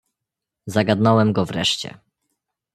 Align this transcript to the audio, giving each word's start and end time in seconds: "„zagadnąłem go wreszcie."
"„zagadnąłem 0.67 1.33
go 1.33 1.45
wreszcie." 1.45 1.97